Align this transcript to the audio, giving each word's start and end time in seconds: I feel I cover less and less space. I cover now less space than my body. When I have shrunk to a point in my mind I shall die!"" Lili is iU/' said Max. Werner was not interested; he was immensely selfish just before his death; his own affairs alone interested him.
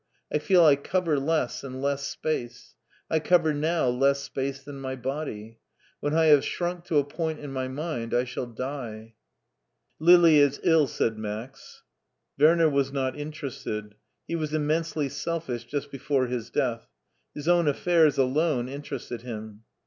I 0.33 0.39
feel 0.39 0.63
I 0.65 0.77
cover 0.77 1.19
less 1.19 1.63
and 1.63 1.79
less 1.79 2.07
space. 2.07 2.73
I 3.07 3.19
cover 3.19 3.53
now 3.53 3.87
less 3.87 4.23
space 4.23 4.59
than 4.63 4.81
my 4.81 4.95
body. 4.95 5.59
When 5.99 6.15
I 6.15 6.25
have 6.25 6.43
shrunk 6.43 6.85
to 6.85 6.97
a 6.97 7.03
point 7.03 7.37
in 7.39 7.51
my 7.53 7.67
mind 7.67 8.11
I 8.11 8.23
shall 8.23 8.47
die!"" 8.47 9.13
Lili 10.09 10.37
is 10.39 10.57
iU/' 10.65 10.87
said 10.89 11.19
Max. 11.19 11.83
Werner 12.39 12.67
was 12.67 12.91
not 12.91 13.15
interested; 13.15 13.93
he 14.27 14.35
was 14.35 14.55
immensely 14.55 15.07
selfish 15.07 15.65
just 15.65 15.91
before 15.91 16.25
his 16.25 16.49
death; 16.49 16.87
his 17.35 17.47
own 17.47 17.67
affairs 17.67 18.17
alone 18.17 18.67
interested 18.67 19.21
him. 19.21 19.61